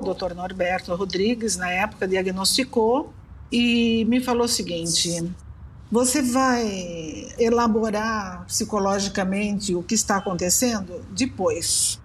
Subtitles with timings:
[0.00, 0.34] o Dr.
[0.34, 3.12] Norberto Rodrigues, na época, diagnosticou
[3.52, 5.30] e me falou o seguinte:
[5.90, 12.00] você vai elaborar psicologicamente o que está acontecendo depois.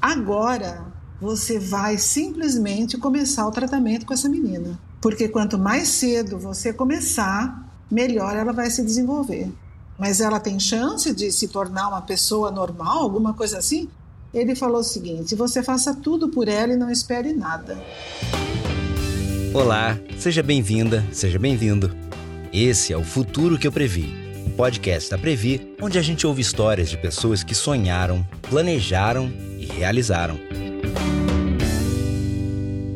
[0.00, 0.86] Agora,
[1.20, 4.78] você vai simplesmente começar o tratamento com essa menina.
[5.00, 9.50] Porque quanto mais cedo você começar, melhor ela vai se desenvolver.
[9.98, 13.88] Mas ela tem chance de se tornar uma pessoa normal, alguma coisa assim?
[14.32, 17.78] Ele falou o seguinte: você faça tudo por ela e não espere nada.
[19.52, 21.90] Olá, seja bem-vinda, seja bem-vindo.
[22.52, 24.14] Esse é o Futuro que eu previ,
[24.46, 29.66] um podcast da Previ, onde a gente ouve histórias de pessoas que sonharam, planejaram e
[29.66, 30.38] realizaram.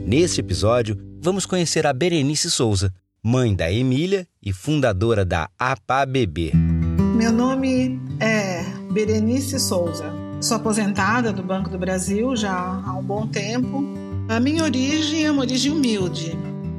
[0.06, 2.92] Neste episódio, vamos conhecer a Berenice Souza,
[3.22, 6.52] mãe da Emília e fundadora da APABB.
[7.16, 8.62] Meu nome é
[8.92, 10.23] Berenice Souza.
[10.44, 13.82] Sou aposentada do Banco do Brasil já há um bom tempo.
[14.28, 16.36] A minha origem é uma origem humilde.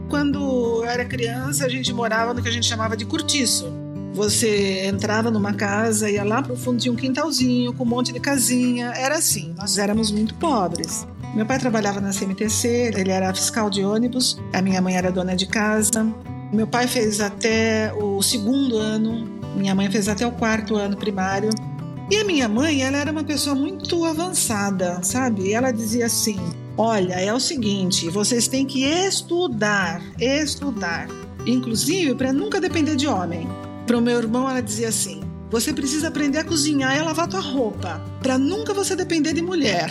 [0.07, 3.73] Quando eu era criança, a gente morava no que a gente chamava de cortiço.
[4.13, 8.19] Você entrava numa casa, ia lá pro fundo, tinha um quintalzinho com um monte de
[8.19, 8.93] casinha.
[8.95, 11.07] Era assim, nós éramos muito pobres.
[11.33, 15.35] Meu pai trabalhava na CMTC, ele era fiscal de ônibus, a minha mãe era dona
[15.35, 16.05] de casa.
[16.53, 21.49] Meu pai fez até o segundo ano, minha mãe fez até o quarto ano primário.
[22.09, 25.51] E a minha mãe, ela era uma pessoa muito avançada, sabe?
[25.51, 26.37] Ela dizia assim:
[26.77, 31.07] Olha, é o seguinte, vocês têm que estudar, estudar.
[31.47, 33.47] Inclusive para nunca depender de homem.
[33.87, 37.27] Para o meu irmão, ela dizia assim: Você precisa aprender a cozinhar e a lavar
[37.27, 39.89] tua roupa, para nunca você depender de mulher.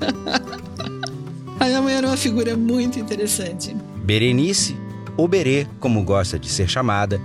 [1.58, 3.74] a minha mãe era uma figura muito interessante.
[4.04, 4.76] Berenice,
[5.16, 7.18] ou Berê, como gosta de ser chamada,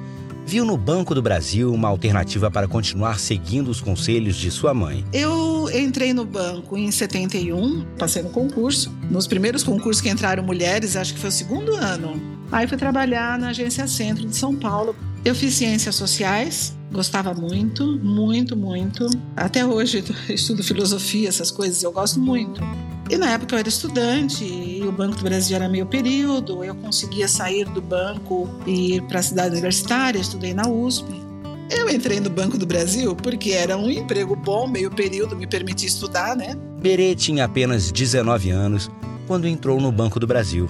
[0.47, 5.05] viu no Banco do Brasil uma alternativa para continuar seguindo os conselhos de sua mãe.
[5.11, 8.95] Eu entrei no banco em 71, passei no concurso.
[9.11, 12.37] Nos primeiros concursos que entraram mulheres, acho que foi o segundo ano.
[12.49, 14.95] Aí fui trabalhar na Agência Centro de São Paulo.
[15.25, 19.05] Eu fiz ciências sociais, gostava muito, muito, muito.
[19.35, 22.61] Até hoje estudo filosofia, essas coisas, eu gosto muito.
[23.09, 26.75] E na época eu era estudante e o Banco do Brasil era meio período, eu
[26.75, 31.05] conseguia sair do banco e ir para a cidade universitária, estudei na USP.
[31.69, 35.87] Eu entrei no Banco do Brasil porque era um emprego bom, meio período, me permitia
[35.87, 36.57] estudar, né?
[36.81, 38.89] Berê tinha apenas 19 anos
[39.25, 40.69] quando entrou no Banco do Brasil.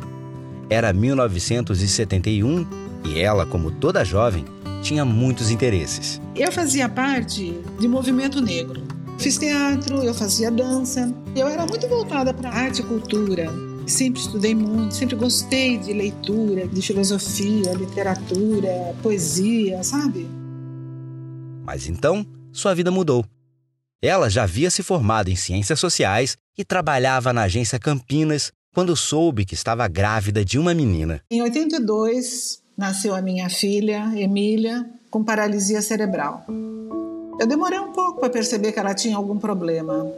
[0.69, 2.67] Era 1971
[3.05, 4.45] e ela, como toda jovem,
[4.81, 6.21] tinha muitos interesses.
[6.35, 8.86] Eu fazia parte de movimento negro.
[9.19, 11.11] Fiz teatro, eu fazia dança.
[11.35, 13.47] Eu era muito voltada para arte e cultura.
[13.87, 20.27] Sempre estudei muito, sempre gostei de leitura, de filosofia, literatura, poesia, sabe?
[21.65, 23.25] Mas então, sua vida mudou.
[24.01, 29.45] Ela já havia se formado em ciências sociais e trabalhava na agência Campinas quando soube
[29.45, 31.21] que estava grávida de uma menina.
[31.31, 36.45] Em 82, nasceu a minha filha, Emília, com paralisia cerebral.
[37.39, 40.11] Eu demorei um pouco para perceber que ela tinha algum problema.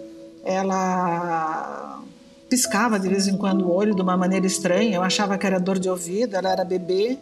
[0.43, 2.01] Ela
[2.49, 4.95] piscava de vez em quando o olho de uma maneira estranha.
[4.95, 7.17] Eu achava que era dor de ouvido, ela era bebê.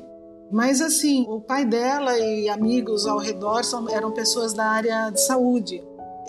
[0.51, 5.83] Mas assim, o pai dela e amigos ao redor eram pessoas da área de saúde.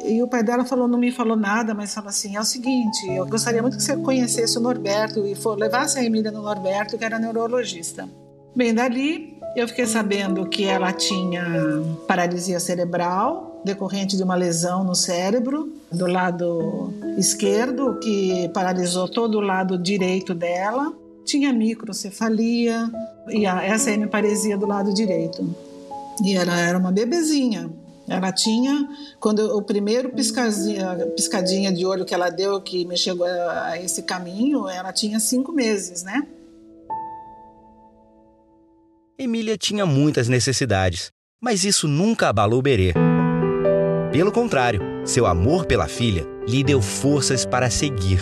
[0.04, 3.06] E o pai dela falou, não me falou nada, mas falou assim: é o seguinte,
[3.10, 6.96] eu gostaria muito que você conhecesse o Norberto e for, levasse a Emília no Norberto,
[6.96, 8.08] que era neurologista.
[8.54, 11.44] Bem, dali eu fiquei sabendo que ela tinha
[12.06, 19.40] paralisia cerebral decorrente de uma lesão no cérebro do lado esquerdo que paralisou todo o
[19.40, 20.92] lado direito dela.
[21.24, 22.90] Tinha microcefalia
[23.28, 25.48] e a, essa hemiparesia do lado direito.
[26.24, 27.70] E ela era uma bebezinha.
[28.08, 28.88] Ela tinha,
[29.20, 34.02] quando o primeiro piscadinha, de olho que ela deu, que me chegou a, a esse
[34.02, 36.26] caminho, ela tinha cinco meses, né?
[39.20, 41.10] Emília tinha muitas necessidades,
[41.42, 42.94] mas isso nunca abalou Berê.
[44.12, 48.20] Pelo contrário, seu amor pela filha lhe deu forças para seguir.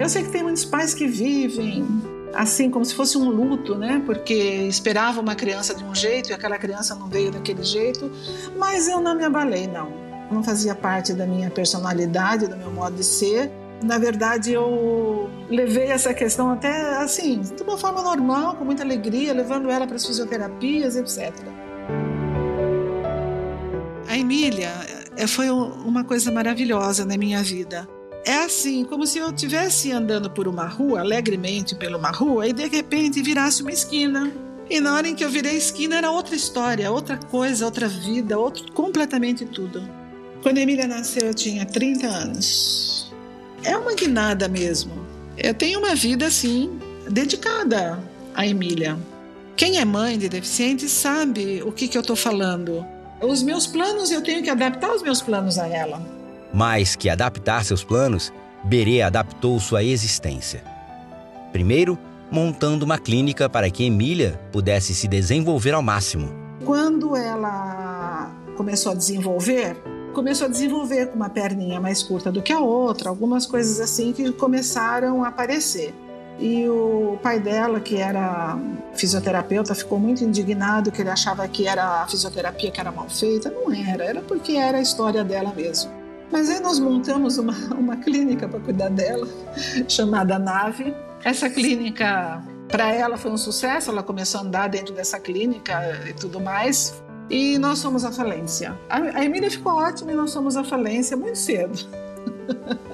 [0.00, 1.86] Eu sei que tem muitos pais que vivem
[2.34, 4.02] assim como se fosse um luto, né?
[4.04, 8.10] Porque esperava uma criança de um jeito e aquela criança não veio daquele jeito,
[8.58, 9.92] mas eu não me abalei, não.
[10.28, 13.48] Não fazia parte da minha personalidade, do meu modo de ser
[13.82, 19.32] na verdade, eu levei essa questão até assim, de uma forma normal, com muita alegria,
[19.32, 21.32] levando ela para as fisioterapias, etc.
[24.08, 24.70] A Emília
[25.16, 27.88] eh, foi uma coisa maravilhosa na minha vida.
[28.24, 32.52] É assim, como se eu estivesse andando por uma rua, alegremente por uma rua, e
[32.52, 34.32] de repente virasse uma esquina.
[34.70, 38.38] E na hora em que eu virei esquina era outra história, outra coisa, outra vida,
[38.38, 39.82] outro, completamente tudo.
[40.40, 42.91] Quando a Emília nasceu, eu tinha 30 anos.
[43.64, 44.92] É uma guinada mesmo.
[45.36, 46.78] Eu tenho uma vida assim
[47.08, 47.98] dedicada
[48.34, 48.98] à Emília.
[49.56, 52.84] Quem é mãe de deficiente sabe o que, que eu estou falando.
[53.20, 56.02] Os meus planos, eu tenho que adaptar os meus planos a ela.
[56.52, 58.32] Mais que adaptar seus planos,
[58.64, 60.64] Berê adaptou sua existência.
[61.52, 61.98] Primeiro,
[62.30, 66.34] montando uma clínica para que Emília pudesse se desenvolver ao máximo.
[66.64, 69.76] Quando ela começou a desenvolver,
[70.12, 74.12] começou a desenvolver com uma perninha mais curta do que a outra, algumas coisas assim
[74.12, 75.94] que começaram a aparecer.
[76.38, 78.58] E o pai dela, que era
[78.94, 83.50] fisioterapeuta, ficou muito indignado que ele achava que era a fisioterapia que era mal feita.
[83.50, 85.90] Não era, era porque era a história dela mesmo.
[86.30, 89.28] Mas aí nós montamos uma, uma clínica para cuidar dela,
[89.86, 90.94] chamada Nave.
[91.22, 93.90] Essa clínica, para ela, foi um sucesso.
[93.90, 97.01] Ela começou a andar dentro dessa clínica e tudo mais.
[97.30, 98.78] E nós somos a falência.
[98.88, 101.78] A Emília ficou ótima e nós somos a falência muito cedo.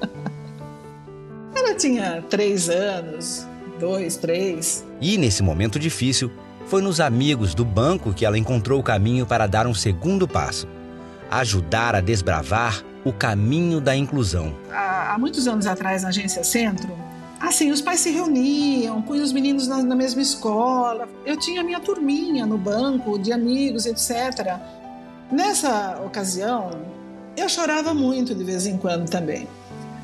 [1.54, 3.46] Ela tinha três anos,
[3.80, 4.84] dois, três.
[5.00, 6.30] E nesse momento difícil,
[6.66, 10.68] foi nos amigos do banco que ela encontrou o caminho para dar um segundo passo
[11.30, 14.54] ajudar a desbravar o caminho da inclusão.
[14.70, 16.88] Há, há muitos anos atrás, na Agência Centro,
[17.40, 21.08] assim, os pais se reuniam, punham os meninos na, na mesma escola.
[21.24, 24.58] Eu tinha minha turminha no banco, de amigos, etc.
[25.30, 26.70] Nessa ocasião,
[27.36, 29.48] eu chorava muito de vez em quando também.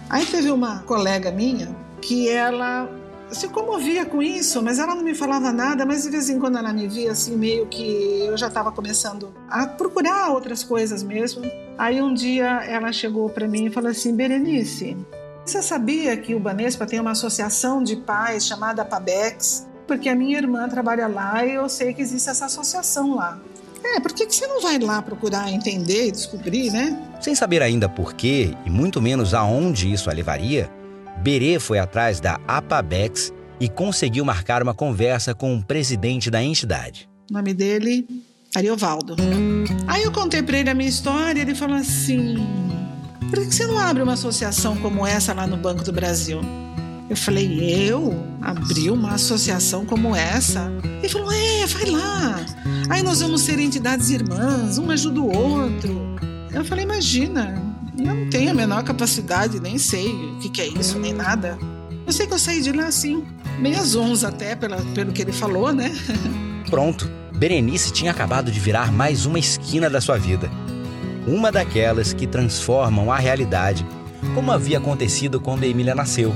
[0.08, 2.88] Aí teve uma colega minha que ela
[3.30, 6.58] se comovia com isso, mas ela não me falava nada, mas de vez em quando
[6.58, 11.42] ela me via assim, meio que eu já estava começando a procurar outras coisas mesmo.
[11.76, 14.96] Aí um dia ela chegou para mim e falou assim: Berenice,
[15.44, 19.66] você sabia que o Banespa tem uma associação de pais chamada PABEX?
[19.86, 23.38] Porque a minha irmã trabalha lá e eu sei que existe essa associação lá.
[23.84, 26.98] É, por que, que você não vai lá procurar entender e descobrir, né?
[27.20, 30.70] Sem saber ainda por quê e muito menos aonde isso a levaria,
[31.22, 33.30] Berê foi atrás da APABEX
[33.60, 37.08] e conseguiu marcar uma conversa com o presidente da entidade.
[37.30, 38.06] O nome dele,
[38.54, 39.16] Ariovaldo.
[39.86, 42.36] Aí eu contei para ele a minha história e ele falou assim:
[43.34, 46.40] por que você não abre uma associação como essa lá no Banco do Brasil?
[47.10, 50.70] Eu falei, eu abri uma associação como essa?
[50.98, 52.46] Ele falou, é, vai lá.
[52.88, 56.16] Aí nós vamos ser entidades irmãs, um ajuda o outro.
[56.52, 57.60] Eu falei, imagina,
[57.98, 61.58] eu não tenho a menor capacidade, nem sei o que, que é isso, nem nada.
[62.06, 63.24] Eu sei que eu saí de lá assim,
[63.58, 65.92] meio zonza até pela, pelo que ele falou, né?
[66.70, 70.48] Pronto, Berenice tinha acabado de virar mais uma esquina da sua vida.
[71.26, 73.86] Uma daquelas que transformam a realidade,
[74.34, 76.34] como havia acontecido quando Emília nasceu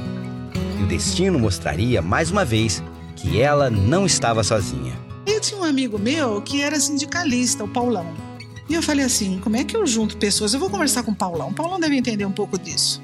[0.78, 2.82] e o destino mostraria mais uma vez
[3.16, 4.94] que ela não estava sozinha.
[5.26, 8.06] Eu tinha um amigo meu que era sindicalista, o Paulão.
[8.68, 10.54] E eu falei assim: como é que eu junto pessoas?
[10.54, 11.48] Eu vou conversar com o Paulão.
[11.48, 13.02] O Paulão deve entender um pouco disso.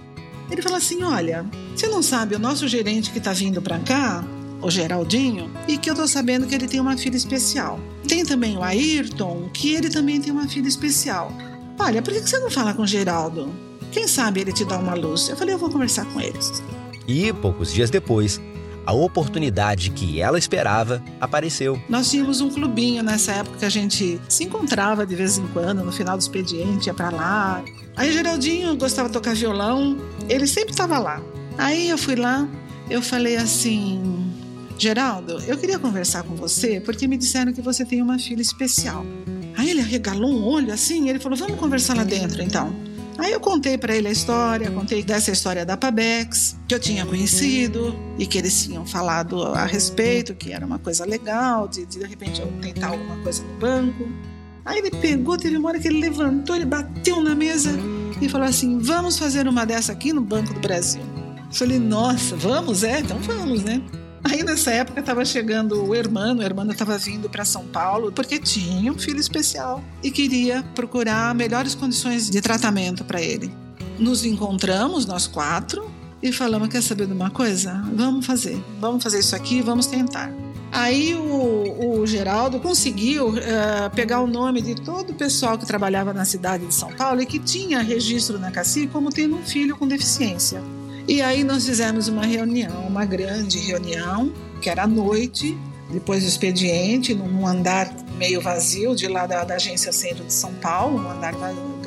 [0.50, 1.44] Ele falou assim: olha,
[1.74, 4.24] você não sabe, o nosso gerente que está vindo para cá,
[4.62, 7.80] o Geraldinho, e que eu tô sabendo que ele tem uma filha especial.
[8.06, 11.32] Tem também o Ayrton, que ele também tem uma filha especial.
[11.78, 13.52] Olha, por que você não fala com o Geraldo?
[13.90, 15.28] Quem sabe ele te dá uma luz?
[15.28, 16.38] Eu falei: eu vou conversar com ele.
[17.06, 18.40] E, poucos dias depois,
[18.86, 21.80] a oportunidade que ela esperava apareceu.
[21.88, 25.84] Nós tínhamos um clubinho nessa época que a gente se encontrava de vez em quando,
[25.84, 27.64] no final do expediente, ia para lá.
[27.96, 29.96] Aí Geraldinho gostava de tocar violão,
[30.28, 31.22] ele sempre estava lá.
[31.56, 32.48] Aí eu fui lá,
[32.90, 34.32] eu falei assim:
[34.76, 39.04] Geraldo, eu queria conversar com você porque me disseram que você tem uma filha especial.
[39.94, 42.74] Arregalou um olho assim, ele falou: Vamos conversar lá dentro então.
[43.16, 47.06] Aí eu contei para ele a história, contei dessa história da Pabex, que eu tinha
[47.06, 52.00] conhecido e que eles tinham falado a respeito, que era uma coisa legal, de de,
[52.00, 54.08] de repente eu tentar alguma coisa no banco.
[54.64, 57.70] Aí ele pegou, teve uma hora que ele levantou, ele bateu na mesa
[58.20, 61.02] e falou assim: Vamos fazer uma dessa aqui no Banco do Brasil.
[61.36, 62.82] Eu falei: Nossa, vamos?
[62.82, 63.80] É, então vamos, né?
[64.24, 68.38] Aí nessa época estava chegando o Hermano, o Hermano estava vindo para São Paulo porque
[68.38, 73.52] tinha um filho especial e queria procurar melhores condições de tratamento para ele.
[73.98, 75.88] Nos encontramos, nós quatro,
[76.22, 77.84] e falamos: quer saber de uma coisa?
[77.94, 80.32] Vamos fazer, vamos fazer isso aqui, vamos tentar.
[80.72, 86.12] Aí o, o Geraldo conseguiu uh, pegar o nome de todo o pessoal que trabalhava
[86.12, 89.76] na cidade de São Paulo e que tinha registro na CACI como tendo um filho
[89.76, 90.60] com deficiência.
[91.06, 95.56] E aí nós fizemos uma reunião, uma grande reunião, que era à noite,
[95.90, 100.54] depois do expediente, num andar meio vazio de lá da, da, agência centro de São
[100.54, 101.34] Paulo, um andar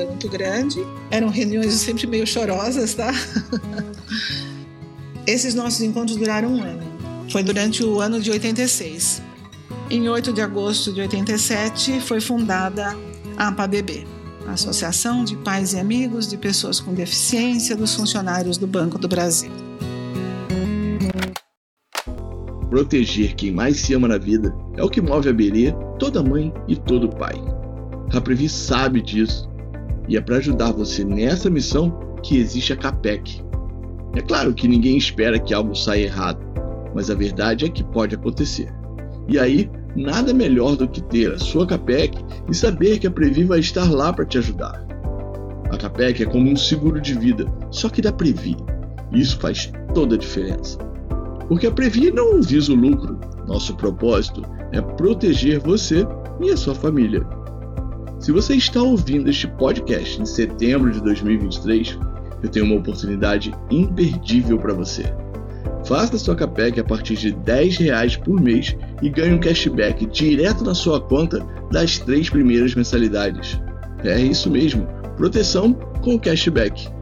[0.07, 0.79] muito grande.
[1.09, 3.11] Eram reuniões sempre meio chorosas, tá?
[5.25, 6.83] Esses nossos encontros duraram um ano.
[7.31, 9.21] Foi durante o ano de 86.
[9.89, 12.95] Em 8 de agosto de 87 foi fundada
[13.35, 14.07] a APABB.
[14.47, 19.51] Associação de Pais e Amigos de Pessoas com Deficiência dos Funcionários do Banco do Brasil.
[22.69, 26.53] Proteger quem mais se ama na vida é o que move a Berê, toda mãe
[26.67, 27.35] e todo pai.
[28.13, 29.49] A Previ sabe disso
[30.07, 33.41] e é para ajudar você nessa missão que existe a CAPEC.
[34.15, 36.39] É claro que ninguém espera que algo saia errado,
[36.95, 38.73] mas a verdade é que pode acontecer.
[39.27, 43.43] E aí, nada melhor do que ter a sua CAPEC e saber que a Previ
[43.43, 44.85] vai estar lá para te ajudar.
[45.71, 48.55] A CAPEC é como um seguro de vida, só que da Previ.
[49.11, 50.77] Isso faz toda a diferença.
[51.47, 53.19] Porque a Previ não visa o lucro.
[53.47, 56.05] Nosso propósito é proteger você
[56.41, 57.25] e a sua família.
[58.19, 61.97] Se você está ouvindo este podcast em setembro de 2023,
[62.43, 65.03] eu tenho uma oportunidade imperdível para você.
[65.87, 70.63] Faça sua CAPEC a partir de R$ reais por mês e ganhe um cashback direto
[70.63, 73.59] na sua conta das três primeiras mensalidades.
[74.03, 76.97] É isso mesmo, proteção com cashback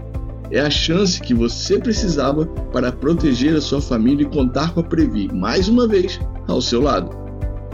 [0.52, 4.84] é a chance que você precisava para proteger a sua família e contar com a
[4.84, 7.10] Previ, mais uma vez, ao seu lado.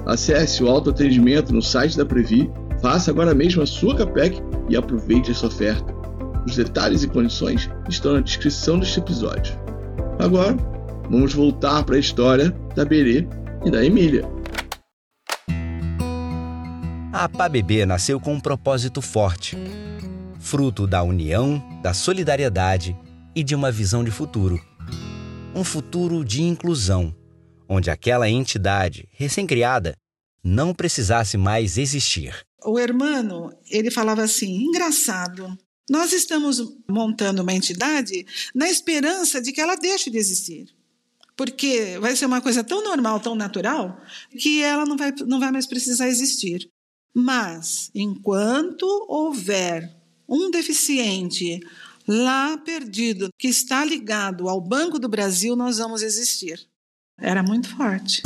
[0.06, 2.50] Acesse o autoatendimento no site da Previ,
[2.82, 5.94] faça agora mesmo a sua CAPEC e aproveite essa oferta.
[6.46, 9.54] Os detalhes e condições estão na descrição deste episódio.
[10.18, 10.58] Agora,
[11.12, 13.28] vamos voltar para a história da Berê
[13.66, 14.24] e da Emília.
[17.12, 19.58] A Bebê nasceu com um propósito forte
[20.40, 22.98] fruto da união, da solidariedade
[23.36, 24.60] e de uma visão de futuro.
[25.54, 27.16] Um futuro de inclusão,
[27.70, 29.94] onde aquela entidade recém-criada
[30.44, 32.34] não precisasse mais existir.
[32.66, 35.56] O hermano, ele falava assim: engraçado,
[35.90, 38.26] nós estamos montando uma entidade
[38.56, 40.81] na esperança de que ela deixe de existir.
[41.42, 44.00] Porque vai ser uma coisa tão normal, tão natural,
[44.40, 46.70] que ela não vai, não vai mais precisar existir.
[47.16, 49.92] Mas, enquanto houver
[50.30, 51.60] um deficiente
[52.08, 56.60] lá perdido que está ligado ao Banco do Brasil, nós vamos existir.
[57.20, 58.22] Era muito forte.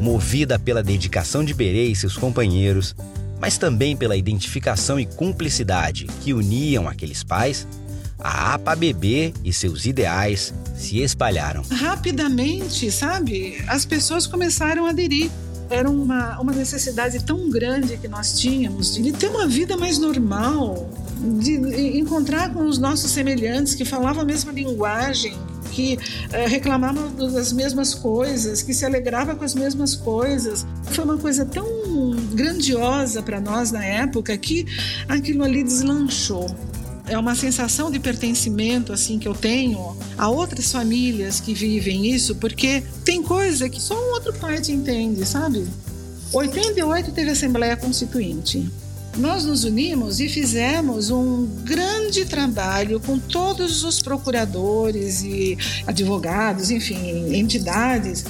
[0.00, 2.96] Movida pela dedicação de Berê e seus companheiros,
[3.38, 7.68] mas também pela identificação e cumplicidade que uniam aqueles pais,
[8.18, 11.62] a APABB e seus ideais se espalharam.
[11.70, 13.62] Rapidamente, sabe?
[13.66, 15.30] As pessoas começaram a aderir
[15.70, 20.90] era uma, uma necessidade tão grande que nós tínhamos de ter uma vida mais normal,
[21.40, 25.36] de encontrar com os nossos semelhantes que falavam a mesma linguagem,
[25.72, 25.98] que
[26.32, 30.66] eh, reclamavam das mesmas coisas, que se alegrava com as mesmas coisas.
[30.84, 31.66] Foi uma coisa tão
[32.32, 34.66] grandiosa para nós na época que
[35.06, 36.48] aquilo ali deslanchou
[37.08, 42.36] é uma sensação de pertencimento assim que eu tenho a outras famílias que vivem isso,
[42.36, 45.66] porque tem coisa que só um outro pai te entende, sabe?
[46.32, 48.68] 88 teve Assembleia Constituinte.
[49.16, 57.34] Nós nos unimos e fizemos um grande trabalho com todos os procuradores e advogados, enfim,
[57.34, 58.24] entidades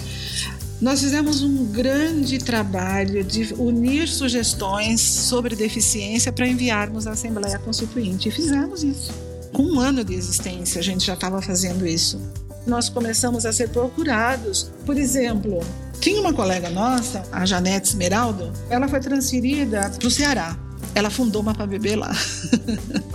[0.81, 8.29] nós fizemos um grande trabalho de unir sugestões sobre deficiência para enviarmos à Assembleia Constituinte.
[8.29, 9.13] E fizemos isso.
[9.53, 12.21] Com um ano de existência, a gente já estava fazendo isso.
[12.65, 14.71] Nós começamos a ser procurados.
[14.87, 15.59] Por exemplo,
[16.01, 20.57] tinha uma colega nossa, a Janete Esmeraldo, ela foi transferida para o Ceará.
[20.95, 22.13] Ela fundou uma PABB lá.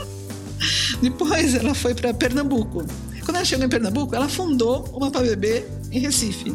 [1.02, 2.86] Depois ela foi para Pernambuco.
[3.24, 6.54] Quando ela chegou em Pernambuco, ela fundou uma PABB em Recife.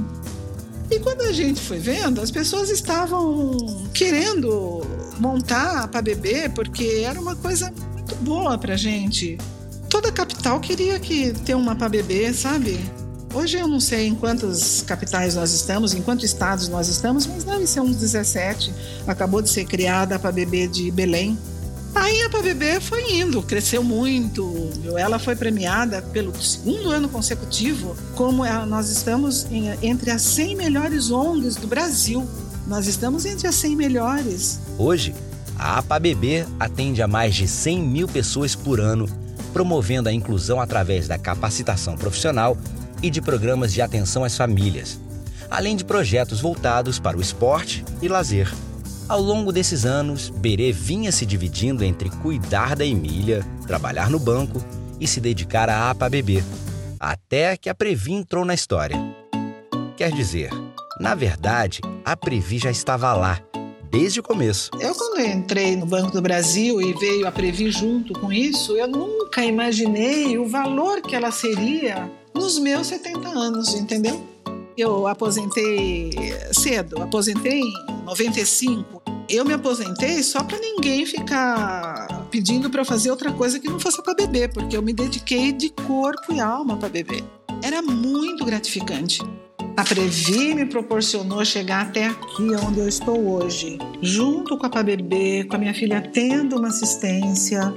[0.90, 4.80] E quando a gente foi vendo, as pessoas estavam querendo
[5.18, 9.36] montar para beber porque era uma coisa muito boa para gente.
[9.90, 12.78] Toda capital queria que ter uma para beber, sabe?
[13.34, 17.44] Hoje eu não sei em quantas capitais nós estamos, em quantos estados nós estamos, mas
[17.44, 18.72] deve ser uns 17.
[19.06, 21.38] Acabou de ser criada a beber de Belém.
[21.98, 24.70] Aí a PBB foi indo, cresceu muito.
[24.96, 31.10] Ela foi premiada pelo segundo ano consecutivo como nós estamos em, entre as 100 melhores
[31.10, 32.26] ONGs do Brasil.
[32.68, 34.60] Nós estamos entre as 100 melhores.
[34.78, 35.12] Hoje,
[35.58, 39.08] a APABB atende a mais de 100 mil pessoas por ano,
[39.52, 42.56] promovendo a inclusão através da capacitação profissional
[43.02, 45.00] e de programas de atenção às famílias,
[45.50, 48.48] além de projetos voltados para o esporte e lazer.
[49.08, 54.62] Ao longo desses anos, Berê vinha se dividindo entre cuidar da Emília, trabalhar no banco
[55.00, 56.44] e se dedicar à APA-BB,
[57.00, 58.98] até que a Previ entrou na história.
[59.96, 60.50] Quer dizer,
[61.00, 63.40] na verdade, a Previ já estava lá,
[63.90, 64.70] desde o começo.
[64.78, 68.86] Eu, quando entrei no Banco do Brasil e veio a Previ junto com isso, eu
[68.86, 74.27] nunca imaginei o valor que ela seria nos meus 70 anos, entendeu?
[74.78, 76.12] Eu aposentei
[76.52, 79.02] cedo, aposentei em 95.
[79.28, 84.00] Eu me aposentei só para ninguém ficar pedindo para fazer outra coisa que não fosse
[84.00, 87.24] para beber, porque eu me dediquei de corpo e alma para beber.
[87.60, 89.20] Era muito gratificante.
[89.76, 95.48] A Previ me proporcionou chegar até aqui onde eu estou hoje, junto com a PABB,
[95.50, 97.74] com a minha filha tendo uma assistência,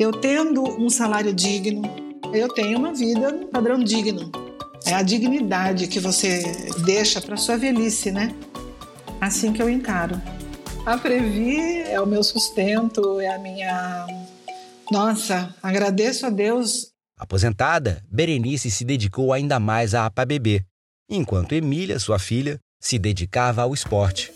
[0.00, 1.82] eu tendo um salário digno,
[2.32, 4.49] eu tenho uma vida um padrão digno.
[4.86, 6.42] É a dignidade que você
[6.84, 8.34] deixa para sua velhice, né?
[9.20, 10.20] Assim que eu encaro.
[10.86, 14.06] A Previ é o meu sustento, é a minha.
[14.90, 16.90] Nossa, agradeço a Deus.
[17.18, 20.64] Aposentada, Berenice se dedicou ainda mais à APABB,
[21.08, 24.32] enquanto Emília, sua filha, se dedicava ao esporte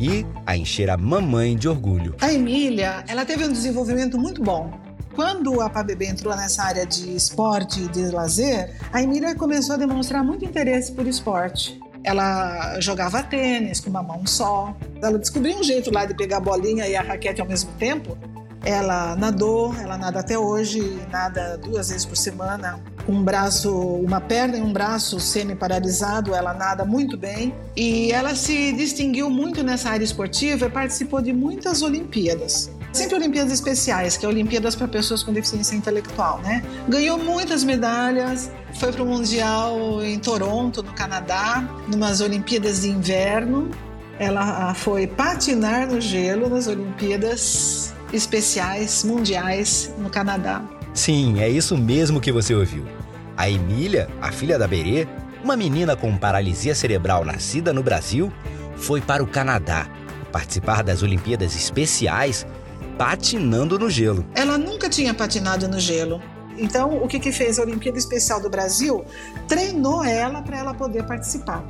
[0.00, 2.16] e a encher a mamãe de orgulho.
[2.20, 4.83] A Emília, ela teve um desenvolvimento muito bom.
[5.14, 9.78] Quando a PABB entrou nessa área de esporte e de lazer, a Emília começou a
[9.78, 11.80] demonstrar muito interesse por esporte.
[12.02, 14.76] Ela jogava tênis com uma mão só.
[15.00, 18.18] Ela descobriu um jeito lá de pegar a bolinha e a raquete ao mesmo tempo.
[18.64, 20.80] Ela nadou, ela nada até hoje,
[21.12, 26.52] nada duas vezes por semana, com um braço, uma perna e um braço semi-paralisado, ela
[26.52, 27.54] nada muito bem.
[27.76, 32.70] E ela se distinguiu muito nessa área esportiva e participou de muitas Olimpíadas.
[32.94, 36.62] Sempre Olimpíadas especiais, que é Olimpíadas para pessoas com deficiência intelectual, né?
[36.88, 43.68] Ganhou muitas medalhas, foi para o Mundial em Toronto, no Canadá, numas Olimpíadas de inverno.
[44.16, 50.62] Ela ah, foi patinar no gelo nas Olimpíadas especiais mundiais no Canadá.
[50.94, 52.84] Sim, é isso mesmo que você ouviu.
[53.36, 55.08] A Emília, a filha da Berê,
[55.42, 58.32] uma menina com paralisia cerebral nascida no Brasil,
[58.76, 59.88] foi para o Canadá
[60.30, 62.46] participar das Olimpíadas Especiais
[62.98, 64.24] patinando no gelo.
[64.34, 66.20] Ela nunca tinha patinado no gelo.
[66.56, 69.04] Então, o que, que fez a Olimpíada Especial do Brasil?
[69.48, 71.64] Treinou ela para ela poder participar.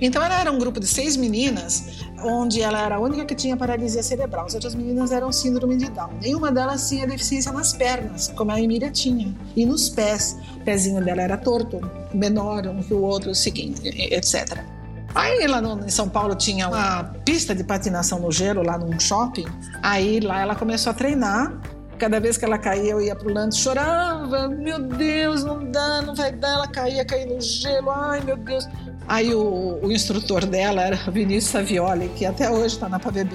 [0.00, 3.56] Então, ela era um grupo de seis meninas, onde ela era a única que tinha
[3.56, 4.46] paralisia cerebral.
[4.46, 6.10] As outras meninas eram síndrome de Down.
[6.20, 10.36] Nenhuma delas tinha deficiência nas pernas, como a Emília tinha, e nos pés.
[10.56, 11.80] O pezinho dela era torto,
[12.14, 14.77] menor um que o outro, seguinte, etc.
[15.14, 18.98] Aí lá no, em São Paulo tinha uma pista de patinação no gelo, lá num
[19.00, 19.46] shopping.
[19.82, 21.52] Aí lá ela começou a treinar.
[21.98, 24.48] Cada vez que ela caía, eu ia pro lance, chorava.
[24.48, 26.50] Meu Deus, não dá, não vai dar.
[26.50, 27.90] Ela caía, caía no gelo.
[27.90, 28.68] Ai, meu Deus.
[29.08, 33.34] Aí o, o instrutor dela era Vinícius Savioli, que até hoje está na PAVB.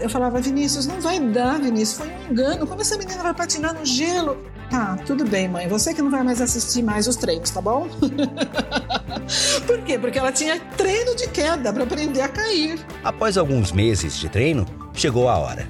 [0.00, 2.66] Eu falava, Vinícius, não vai dar, Vinícius, foi um engano.
[2.66, 4.36] Como essa menina vai patinar no gelo?
[4.70, 5.68] Tá, tudo bem, mãe.
[5.68, 7.88] Você que não vai mais assistir mais os treinos, tá bom?
[9.66, 9.98] Por quê?
[9.98, 12.84] Porque ela tinha treino de queda para aprender a cair.
[13.02, 15.68] Após alguns meses de treino, chegou a hora.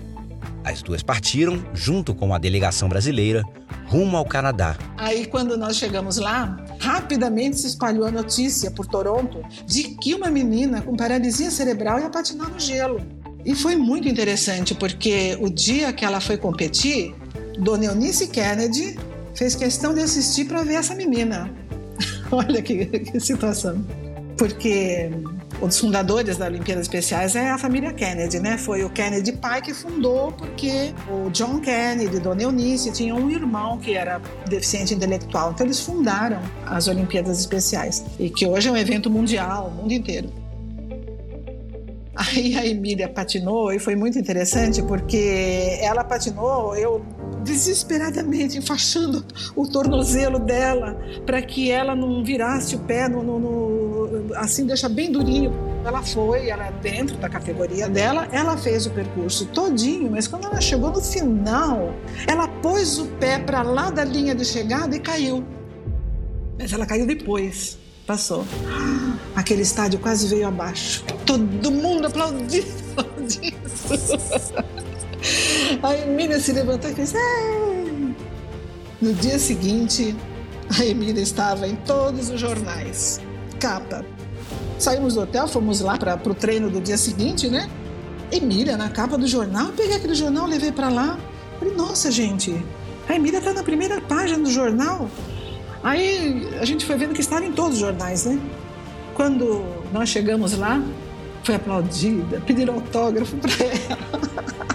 [0.64, 3.42] As duas partiram, junto com a delegação brasileira,
[3.86, 4.76] rumo ao Canadá.
[4.96, 10.30] Aí, quando nós chegamos lá, rapidamente se espalhou a notícia por Toronto de que uma
[10.30, 13.00] menina com paralisia cerebral ia patinar no gelo.
[13.44, 17.14] E foi muito interessante, porque o dia que ela foi competir,
[17.58, 18.98] Dona Eunice Kennedy
[19.34, 21.50] fez questão de assistir para ver essa menina.
[22.30, 23.84] Olha que, que situação.
[24.36, 25.10] Porque
[25.62, 28.58] um dos fundadores da Olimpíadas Especiais é a família Kennedy, né?
[28.58, 33.78] Foi o Kennedy pai que fundou, porque o John Kennedy, Dona Eunice, tinha um irmão
[33.78, 35.52] que era deficiente intelectual.
[35.52, 39.92] Então eles fundaram as Olimpíadas Especiais e que hoje é um evento mundial, o mundo
[39.92, 40.28] inteiro.
[42.16, 47.04] Aí a Emília patinou e foi muito interessante porque ela patinou, eu
[47.44, 54.34] desesperadamente enfaixando o tornozelo dela para que ela não virasse o pé no, no, no,
[54.36, 55.52] assim deixa bem durinho.
[55.84, 60.60] Ela foi, ela dentro da categoria dela, ela fez o percurso todinho, mas quando ela
[60.60, 61.94] chegou no final,
[62.26, 65.44] ela pôs o pé para lá da linha de chegada e caiu.
[66.58, 67.76] Mas ela caiu depois,
[68.06, 68.46] passou.
[69.36, 71.04] Aquele estádio quase veio abaixo.
[71.26, 72.64] Todo mundo aplaudiu
[73.28, 74.54] disso.
[75.82, 77.14] A Emília se levantou e fez.
[77.14, 78.14] Ei!
[79.00, 80.14] No dia seguinte,
[80.78, 83.20] a Emília estava em todos os jornais.
[83.60, 84.04] Capa.
[84.78, 87.68] Saímos do hotel, fomos lá para o treino do dia seguinte, né?
[88.32, 89.66] Emília na capa do jornal.
[89.66, 91.18] Eu peguei aquele jornal, levei para lá.
[91.58, 92.64] Falei, nossa, gente,
[93.08, 95.08] a Emília está na primeira página do jornal.
[95.82, 98.40] Aí a gente foi vendo que estava em todos os jornais, né?
[99.14, 100.82] Quando nós chegamos lá,
[101.42, 104.64] foi aplaudida, pediram autógrafo para ela.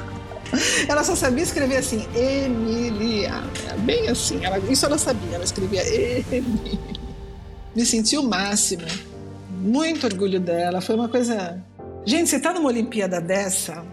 [0.87, 3.43] Ela só sabia escrever assim, Emília.
[3.79, 6.79] Bem assim, ela, isso ela sabia, ela escrevia Emília.
[7.75, 8.83] Me senti o máximo.
[9.49, 10.81] Muito orgulho dela.
[10.81, 11.63] Foi uma coisa.
[12.05, 13.85] Gente, você está numa Olimpíada dessa,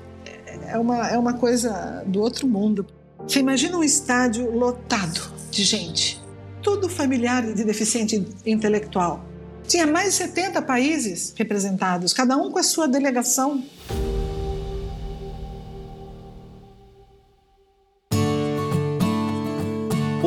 [0.68, 2.86] é uma, é uma coisa do outro mundo.
[3.26, 6.22] Você imagina um estádio lotado de gente,
[6.62, 9.24] tudo familiar de deficiente intelectual.
[9.66, 13.64] Tinha mais de 70 países representados, cada um com a sua delegação.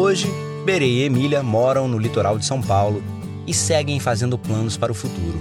[0.10, 0.28] Hoje,
[0.66, 3.04] Berê e Emília moram no litoral de São Paulo
[3.46, 5.40] e seguem fazendo planos para o futuro.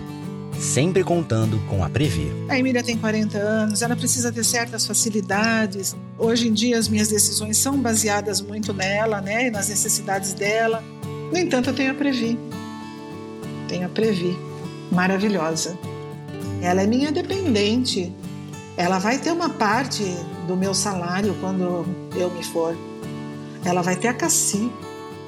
[0.61, 2.31] sempre contando com a Previ.
[2.50, 5.96] A Emília tem 40 anos, ela precisa ter certas facilidades.
[6.18, 10.85] Hoje em dia as minhas decisões são baseadas muito nela, né, e nas necessidades dela.
[11.33, 12.38] No entanto, eu tenho a Previ.
[13.68, 14.37] Tenho a Previ,
[14.92, 15.78] maravilhosa.
[16.61, 18.12] Ela é minha dependente.
[18.76, 20.04] Ela vai ter uma parte
[20.46, 22.76] do meu salário quando eu me for.
[23.64, 24.71] Ela vai ter a Cassi.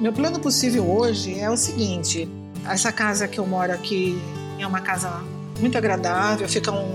[0.00, 2.28] Meu plano possível hoje é o seguinte:
[2.68, 4.20] essa casa que eu moro aqui
[4.58, 5.22] é uma casa
[5.58, 6.86] muito agradável, ficam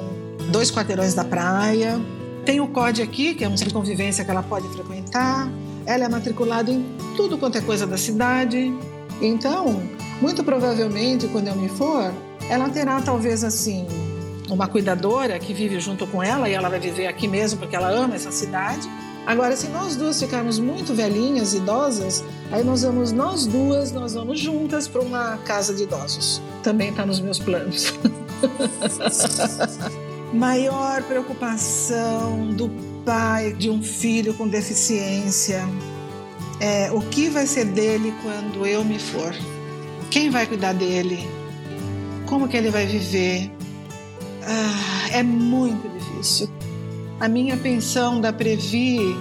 [0.52, 2.00] dois quarteirões da praia.
[2.46, 5.50] Tem o COD aqui, que é um centro de convivência que ela pode frequentar.
[5.86, 8.72] Ela é matriculada em tudo quanto é coisa da cidade.
[9.22, 9.82] Então,
[10.22, 12.14] muito provavelmente, quando eu me for,
[12.50, 13.88] ela terá talvez assim
[14.50, 17.90] uma cuidadora que vive junto com ela e ela vai viver aqui mesmo porque ela
[17.90, 18.88] ama essa cidade.
[19.26, 24.40] Agora, se nós duas ficarmos muito velhinhas, idosas, aí nós vamos, nós duas, nós vamos
[24.40, 26.42] juntas para uma casa de idosos.
[26.62, 27.94] Também está nos meus planos.
[30.32, 32.70] Maior preocupação do
[33.04, 35.68] pai de um filho com deficiência
[36.60, 39.34] é o que vai ser dele quando eu me for?
[40.12, 41.28] Quem vai cuidar dele?
[42.26, 43.52] Como que ele vai viver?
[44.44, 46.50] Ah, é muito difícil.
[47.20, 49.16] A minha pensão da Previ,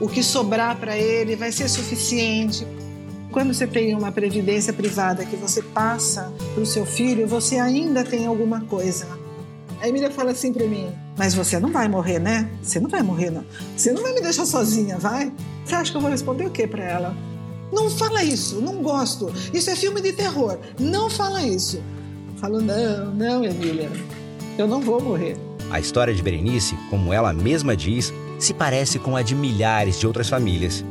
[0.00, 2.64] o que sobrar para ele vai ser suficiente.
[3.32, 8.04] Quando você tem uma previdência privada que você passa para o seu filho, você ainda
[8.04, 9.08] tem alguma coisa.
[9.80, 10.86] A Emília fala assim para mim:
[11.18, 12.48] Mas você não vai morrer, né?
[12.62, 13.44] Você não vai morrer, não.
[13.76, 15.32] Você não vai me deixar sozinha, vai?
[15.64, 17.16] Você acha que eu vou responder o que para ela?
[17.72, 19.32] Não fala isso, não gosto.
[19.52, 20.56] Isso é filme de terror.
[20.78, 21.82] Não fala isso.
[22.36, 23.90] Falo: Não, não, Emília.
[24.56, 25.36] Eu não vou morrer.
[25.70, 30.06] A história de Berenice, como ela mesma diz, se parece com a de milhares de
[30.06, 30.84] outras famílias.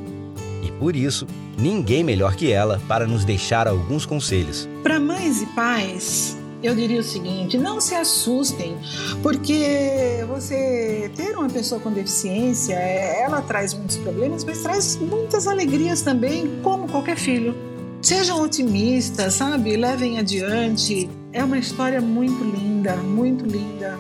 [0.62, 4.67] E por isso, ninguém melhor que ela para nos deixar alguns conselhos.
[4.81, 8.77] Para mães e pais, eu diria o seguinte: não se assustem,
[9.21, 16.01] porque você ter uma pessoa com deficiência, ela traz muitos problemas, mas traz muitas alegrias
[16.01, 17.55] também, como qualquer filho.
[18.01, 19.77] Sejam otimistas, sabe?
[19.77, 21.09] Levem adiante.
[21.31, 23.97] É uma história muito linda, muito linda.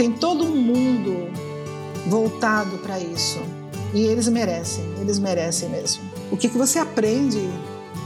[0.00, 1.30] Tem todo mundo
[2.06, 3.38] voltado para isso.
[3.92, 6.02] E eles merecem, eles merecem mesmo.
[6.30, 7.38] O que, que você aprende?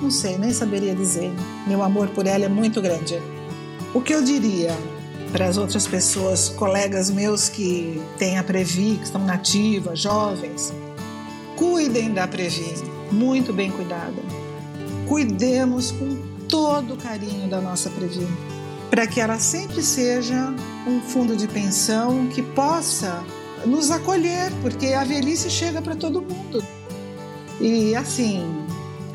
[0.02, 1.30] Não sei, nem saberia dizer.
[1.68, 3.22] Meu amor por ela é muito grande.
[3.94, 4.76] O que eu diria
[5.30, 10.74] para as outras pessoas, colegas meus que têm a Previ, que estão nativas, jovens,
[11.54, 12.74] cuidem da Previ,
[13.12, 14.20] muito bem cuidada.
[15.06, 18.26] Cuidemos com todo o carinho da nossa Previ
[18.90, 20.54] para que ela sempre seja
[20.86, 23.24] um fundo de pensão que possa
[23.66, 26.62] nos acolher, porque a velhice chega para todo mundo.
[27.60, 28.42] E assim,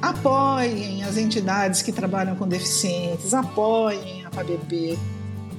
[0.01, 4.97] apoiem as entidades que trabalham com deficientes, apoiem a PABB.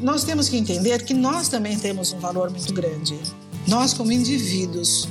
[0.00, 3.18] Nós temos que entender que nós também temos um valor muito grande.
[3.68, 5.06] Nós, como indivíduos,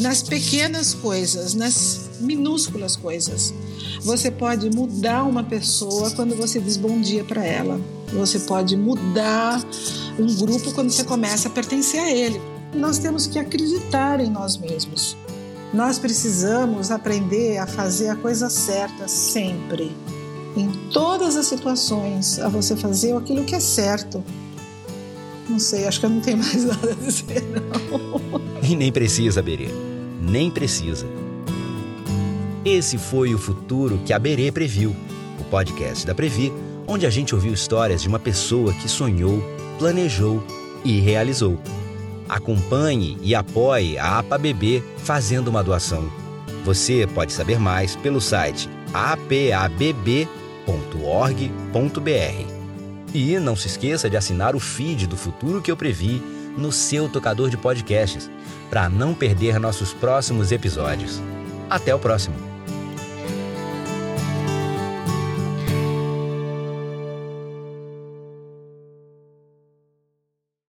[0.00, 3.54] nas pequenas coisas, nas minúsculas coisas,
[4.02, 7.80] você pode mudar uma pessoa quando você diz bom dia para ela.
[8.12, 9.60] Você pode mudar
[10.18, 12.40] um grupo quando você começa a pertencer a ele.
[12.74, 15.16] Nós temos que acreditar em nós mesmos.
[15.72, 19.90] Nós precisamos aprender a fazer a coisa certa sempre.
[20.56, 24.22] Em todas as situações, a você fazer aquilo que é certo.
[25.48, 28.40] Não sei, acho que eu não tenho mais nada a dizer, não.
[28.62, 29.68] E nem precisa, Berê.
[30.20, 31.06] Nem precisa.
[32.64, 34.94] Esse foi o futuro que a Berê previu,
[35.40, 36.52] o podcast da Previ,
[36.86, 39.42] onde a gente ouviu histórias de uma pessoa que sonhou,
[39.78, 40.42] planejou
[40.84, 41.58] e realizou.
[42.28, 46.10] Acompanhe e apoie a APABB fazendo uma doação.
[46.64, 50.28] Você pode saber mais pelo site apabb.org.br.
[53.12, 56.22] E não se esqueça de assinar o feed do Futuro que eu previ
[56.56, 58.30] no seu tocador de podcasts,
[58.70, 61.20] para não perder nossos próximos episódios.
[61.68, 62.53] Até o próximo!